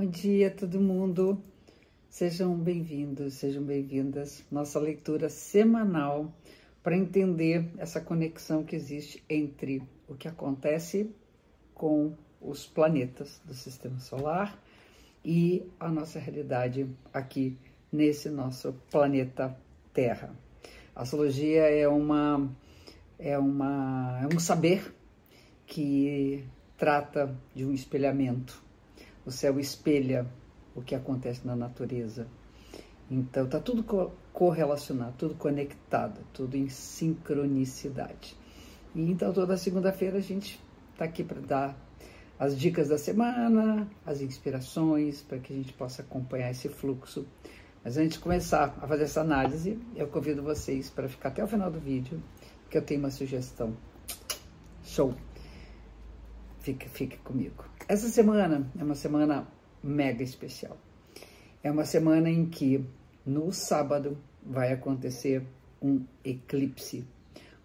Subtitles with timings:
[0.00, 1.44] Bom dia, todo mundo.
[2.08, 4.42] Sejam bem-vindos, sejam bem-vindas.
[4.50, 6.34] Nossa leitura semanal
[6.82, 11.14] para entender essa conexão que existe entre o que acontece
[11.74, 14.58] com os planetas do sistema solar
[15.22, 17.58] e a nossa realidade aqui
[17.92, 19.54] nesse nosso planeta
[19.92, 20.34] Terra.
[20.96, 22.50] A astrologia é uma
[23.18, 24.94] é uma é um saber
[25.66, 26.42] que
[26.78, 28.69] trata de um espelhamento
[29.24, 30.26] o céu espelha
[30.74, 32.26] o que acontece na natureza.
[33.10, 38.36] Então está tudo co correlacionado, tudo conectado, tudo em sincronicidade.
[38.94, 40.60] E então toda segunda-feira a gente
[40.92, 41.76] está aqui para dar
[42.38, 47.26] as dicas da semana, as inspirações, para que a gente possa acompanhar esse fluxo.
[47.84, 51.48] Mas antes de começar a fazer essa análise, eu convido vocês para ficar até o
[51.48, 52.22] final do vídeo,
[52.70, 53.76] que eu tenho uma sugestão.
[54.84, 55.14] Show!
[56.60, 57.64] Fique, fique comigo.
[57.90, 59.48] Essa semana é uma semana
[59.82, 60.78] mega especial.
[61.60, 62.84] É uma semana em que
[63.26, 65.44] no sábado vai acontecer
[65.82, 67.04] um eclipse.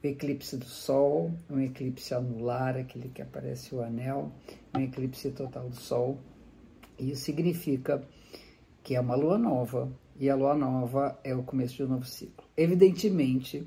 [0.00, 4.30] O eclipse do Sol, um eclipse anular, aquele que aparece o anel,
[4.72, 6.20] um eclipse total do Sol.
[6.96, 8.00] Isso significa
[8.84, 12.06] que é uma lua nova, e a lua nova é o começo de um novo
[12.06, 12.46] ciclo.
[12.56, 13.66] Evidentemente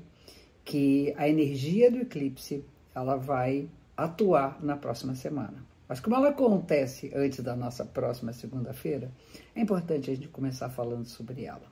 [0.64, 2.64] que a energia do eclipse
[2.94, 5.75] ela vai atuar na próxima semana.
[5.88, 9.10] Mas como ela acontece antes da nossa próxima segunda-feira,
[9.54, 11.70] é importante a gente começar falando sobre ela.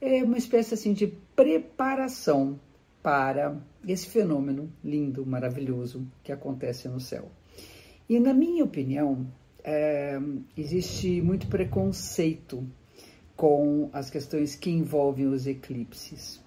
[0.00, 2.58] É uma espécie assim de preparação
[3.02, 7.30] para esse fenômeno lindo, maravilhoso que acontece no céu.
[8.08, 9.26] E na minha opinião,
[9.64, 10.18] é,
[10.56, 12.66] existe muito preconceito
[13.36, 16.40] com as questões que envolvem os eclipses.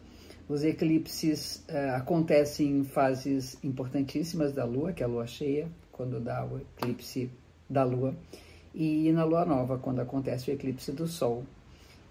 [0.48, 6.20] Os eclipses é, acontecem em fases importantíssimas da Lua, que é a Lua cheia, quando
[6.20, 7.32] dá o eclipse
[7.70, 8.14] da Lua,
[8.74, 11.46] e na Lua Nova, quando acontece o eclipse do Sol.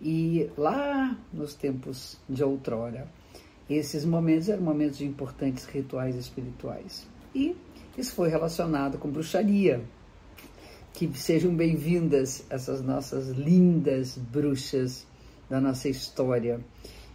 [0.01, 3.07] E lá nos tempos de outrora,
[3.69, 7.07] esses momentos eram momentos de importantes rituais espirituais.
[7.35, 7.55] E
[7.97, 9.83] isso foi relacionado com bruxaria.
[10.95, 15.07] Que sejam bem-vindas essas nossas lindas bruxas
[15.51, 16.59] da nossa história.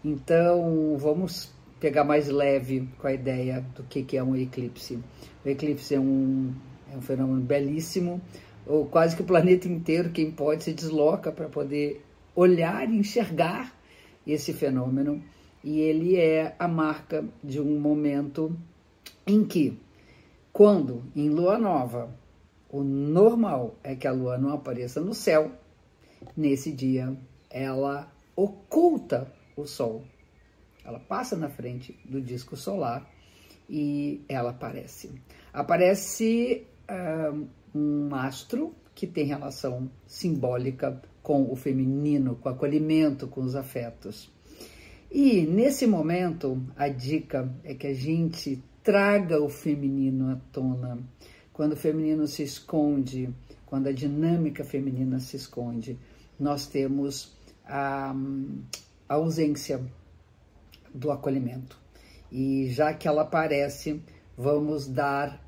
[0.06, 5.00] Então, vamos pegar mais leve com a ideia do que, é um eclipse.
[5.44, 6.54] O eclipse é um,
[6.92, 8.22] é um fenômeno belíssimo,
[8.66, 12.06] ou quase que o planeta inteiro, quem pode, se desloca para poder
[12.36, 13.74] olhar e enxergar
[14.26, 15.24] esse fenômeno.
[15.64, 18.56] E ele é a marca de um momento
[19.26, 19.78] em que,
[20.54, 22.14] quando em lua nova,
[22.70, 25.52] o normal é que a lua não apareça no céu,
[26.36, 27.16] nesse dia
[27.50, 30.04] ela oculta o sol
[30.90, 33.08] ela passa na frente do disco solar
[33.70, 35.12] e ela aparece.
[35.54, 43.42] Aparece uh, um astro que tem relação simbólica com o feminino, com o acolhimento, com
[43.42, 44.32] os afetos.
[45.12, 51.00] E nesse momento, a dica é que a gente traga o feminino à tona.
[51.54, 53.30] Quando o feminino se esconde,
[53.66, 55.98] quando a dinâmica feminina se esconde,
[56.40, 57.36] nós temos
[57.66, 58.16] a,
[59.08, 59.82] a ausência
[60.94, 61.80] do acolhimento.
[62.32, 64.02] E já que ela aparece,
[64.38, 65.44] vamos dar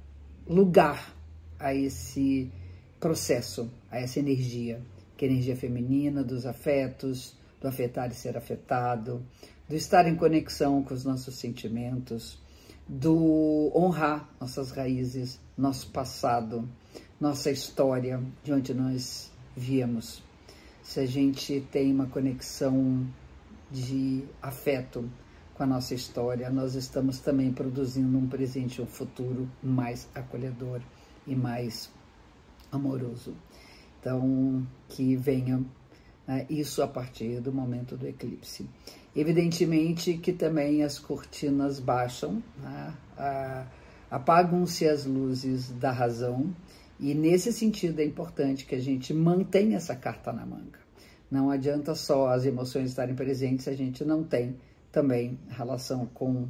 [0.48, 1.16] lugar
[1.60, 2.52] a esse
[3.00, 4.82] processo, a essa energia,
[5.16, 9.24] que é a energia feminina dos afetos, do afetar e ser afetado,
[9.70, 12.40] do estar em conexão com os nossos sentimentos,
[12.88, 16.68] do honrar nossas raízes, nosso passado,
[17.20, 20.24] nossa história, de onde nós viemos.
[20.84, 23.08] Se a gente tem uma conexão
[23.72, 25.10] de afeto
[25.62, 30.82] com a nossa história, nós estamos também produzindo um presente e um futuro mais acolhedor
[31.28, 31.92] e mais
[32.72, 33.36] amoroso.
[34.00, 35.64] Então, que venha
[36.28, 38.68] né, isso a partir do momento do eclipse.
[39.16, 42.96] Evidentemente que também as cortinas baixam, né,
[44.10, 46.56] apagam-se as luzes da razão,
[47.00, 50.80] e nesse sentido é importante que a gente mantenha essa carta na manga.
[51.30, 54.56] Não adianta só as emoções estarem presentes se a gente não tem
[54.92, 56.48] também relação com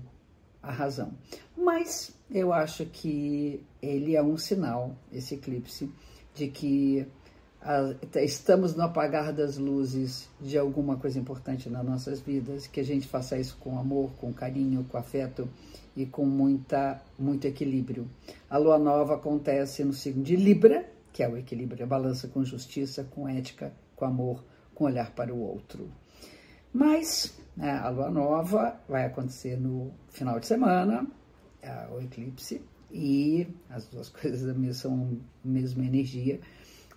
[0.61, 1.13] a razão.
[1.57, 5.91] Mas eu acho que ele é um sinal, esse eclipse,
[6.33, 7.05] de que
[7.61, 12.83] a, estamos no apagar das luzes de alguma coisa importante nas nossas vidas, que a
[12.83, 15.47] gente faça isso com amor, com carinho, com afeto
[15.95, 18.09] e com muita, muito equilíbrio.
[18.49, 22.43] A lua nova acontece no signo de Libra, que é o equilíbrio, a balança com
[22.43, 24.43] justiça, com ética, com amor,
[24.73, 25.91] com olhar para o outro.
[26.73, 31.05] Mas né, a lua nova vai acontecer no final de semana,
[31.61, 32.61] é, o eclipse,
[32.91, 36.39] e as duas coisas são a mesma energia.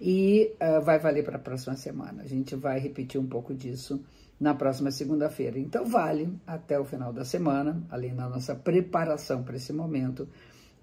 [0.00, 2.22] e uh, vai valer para a próxima semana.
[2.22, 4.04] A gente vai repetir um pouco disso
[4.40, 5.58] na próxima segunda-feira.
[5.58, 10.28] Então, vale até o final da semana, além da nossa preparação para esse momento,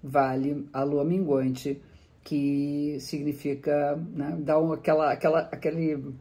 [0.02, 1.80] vale a lua minguante,
[2.24, 6.14] que significa né, dar aquela, aquela, aquele,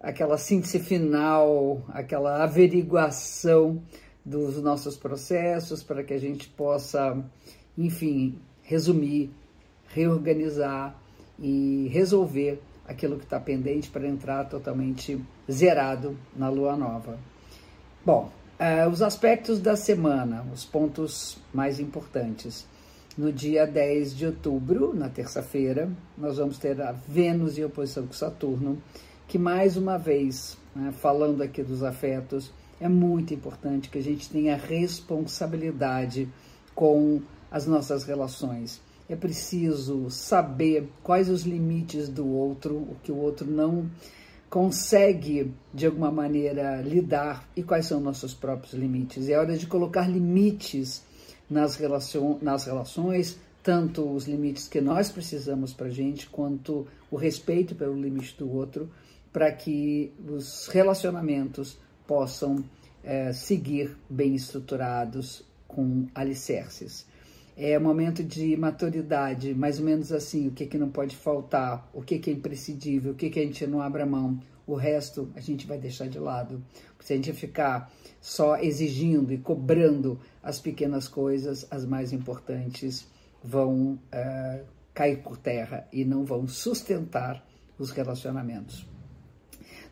[0.00, 3.82] aquela síntese final, aquela averiguação
[4.24, 7.22] dos nossos processos para que a gente possa,
[7.76, 9.30] enfim, resumir,
[9.88, 10.96] reorganizar
[11.38, 15.20] e resolver aquilo que está pendente para entrar totalmente
[15.50, 17.18] zerado na lua nova.
[18.04, 22.66] Bom, uh, os aspectos da semana, os pontos mais importantes.
[23.16, 28.12] No dia 10 de outubro, na terça-feira, nós vamos ter a Vênus em oposição com
[28.12, 28.80] Saturno,
[29.30, 34.28] que mais uma vez, né, falando aqui dos afetos, é muito importante que a gente
[34.28, 36.28] tenha responsabilidade
[36.74, 38.80] com as nossas relações.
[39.08, 43.88] É preciso saber quais os limites do outro, o que o outro não
[44.48, 49.28] consegue de alguma maneira lidar e quais são nossos próprios limites.
[49.28, 51.04] É hora de colocar limites
[51.48, 57.16] nas, relacion, nas relações, tanto os limites que nós precisamos para a gente, quanto o
[57.16, 58.90] respeito pelo limite do outro,
[59.32, 62.64] para que os relacionamentos possam
[63.04, 67.06] é, seguir bem estruturados com alicerces.
[67.56, 72.02] É momento de maturidade, mais ou menos assim, o que, que não pode faltar, o
[72.02, 75.40] que, que é imprescindível, o que, que a gente não abra mão, o resto a
[75.40, 76.62] gente vai deixar de lado.
[77.00, 83.06] Se a gente ficar só exigindo e cobrando as pequenas coisas, as mais importantes
[83.42, 87.44] vão uh, cair por terra e não vão sustentar
[87.78, 88.86] os relacionamentos.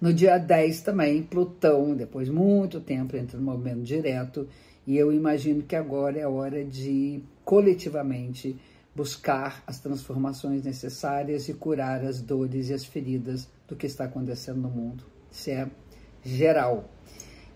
[0.01, 4.49] No dia 10 também, Plutão, depois de muito tempo, entra no movimento direto,
[4.87, 8.57] e eu imagino que agora é a hora de coletivamente
[8.95, 14.61] buscar as transformações necessárias e curar as dores e as feridas do que está acontecendo
[14.61, 15.05] no mundo.
[15.31, 15.69] Isso é
[16.25, 16.89] geral.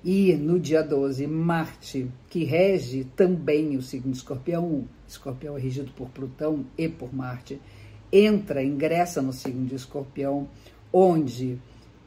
[0.05, 5.93] E no dia 12, Marte, que rege também o signo de Escorpião, Escorpião é regido
[5.93, 7.61] por Plutão e por Marte,
[8.12, 10.49] entra, ingressa no signo de Escorpião,
[10.93, 11.59] onde,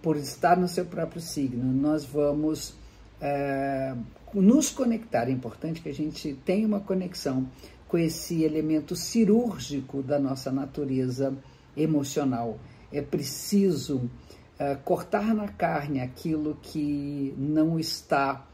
[0.06, 2.75] por estar no seu próprio signo, nós vamos
[3.19, 3.96] é,
[4.36, 5.28] nos conectar.
[5.28, 7.50] É importante que a gente tenha uma conexão
[7.88, 11.36] com esse elemento cirúrgico da nossa natureza
[11.75, 12.60] emocional.
[12.94, 18.46] É preciso uh, cortar na carne aquilo que não está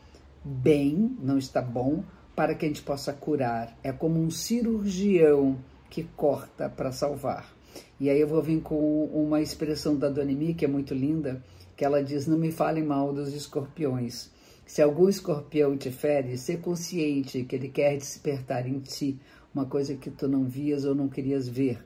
[0.46, 2.02] bem, não está bom,
[2.34, 3.78] para que a gente possa curar.
[3.84, 5.58] É como um cirurgião
[5.90, 7.54] que corta para salvar.
[8.00, 11.44] E aí eu vou vir com uma expressão da Dona Emi, que é muito linda,
[11.76, 14.30] que ela diz: Não me falem mal dos escorpiões.
[14.66, 19.20] Se algum escorpião te fere, ser consciente que ele quer despertar em ti
[19.54, 21.84] uma coisa que tu não vias ou não querias ver.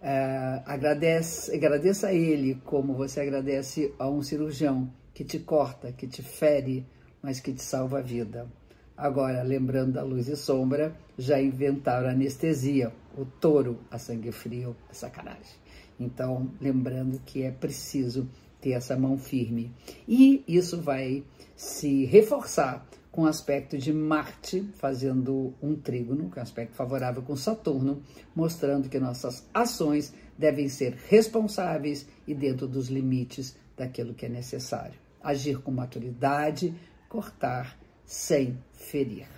[0.00, 6.06] Uh, agradece, agradeça a ele como você agradece a um cirurgião que te corta, que
[6.06, 6.86] te fere,
[7.22, 8.48] mas que te salva a vida.
[8.96, 14.94] Agora, lembrando da luz e sombra, já inventaram anestesia, o touro a sangue frio, é
[14.94, 15.60] sacanagem.
[15.98, 18.28] Então, lembrando que é preciso
[18.60, 19.72] ter essa mão firme.
[20.06, 21.24] E isso vai
[21.56, 27.22] se reforçar com o aspecto de Marte fazendo um trígono, que é um aspecto favorável
[27.22, 28.02] com Saturno,
[28.34, 34.98] mostrando que nossas ações devem ser responsáveis e dentro dos limites daquilo que é necessário.
[35.22, 36.74] Agir com maturidade,
[37.08, 39.28] cortar sem ferir.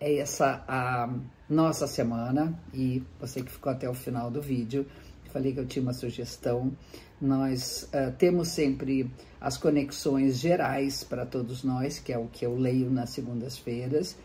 [0.00, 1.12] É essa a
[1.48, 4.86] nossa semana e você que ficou até o final do vídeo,
[5.32, 6.72] falei que eu tinha uma sugestão.
[7.20, 12.56] Nós uh, temos sempre as conexões gerais para todos nós, que é o que eu
[12.56, 14.16] leio nas segundas-feiras.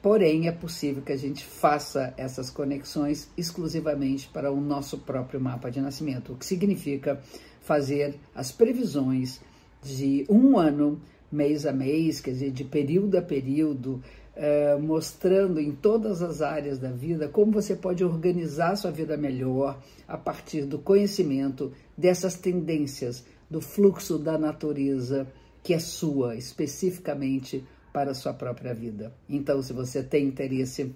[0.00, 5.70] Porém, é possível que a gente faça essas conexões exclusivamente para o nosso próprio mapa
[5.70, 7.20] de nascimento, o que significa
[7.60, 9.40] fazer as previsões
[9.82, 14.02] de um ano, mês a mês, quer dizer, de período a período,
[14.38, 19.82] Uh, mostrando em todas as áreas da vida como você pode organizar sua vida melhor
[20.06, 25.26] a partir do conhecimento dessas tendências do fluxo da natureza
[25.62, 29.12] que é sua, especificamente para a sua própria vida.
[29.28, 30.94] Então, se você tem interesse,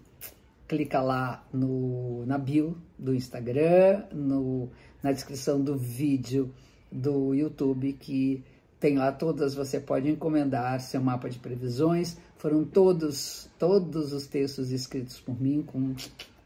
[0.68, 4.70] clica lá no, na bio do Instagram, no,
[5.02, 6.54] na descrição do vídeo
[6.90, 8.44] do YouTube, que
[8.82, 12.16] tem lá todas, você pode encomendar seu mapa de previsões.
[12.36, 15.94] Foram todos, todos os textos escritos por mim com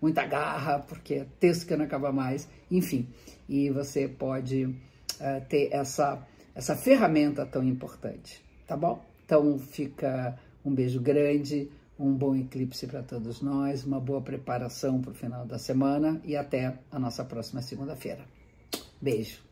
[0.02, 3.08] muita garra, porque é texto que não acaba mais, enfim.
[3.48, 6.22] E você pode uh, ter essa,
[6.54, 9.02] essa ferramenta tão importante, tá bom?
[9.24, 15.12] Então fica um beijo grande, um bom eclipse para todos nós, uma boa preparação para
[15.12, 18.26] o final da semana e até a nossa próxima segunda-feira.
[19.00, 19.45] Beijo.